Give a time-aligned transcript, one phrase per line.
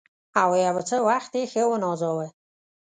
[0.41, 2.27] او یو څه وخت یې ښه ونازاوه.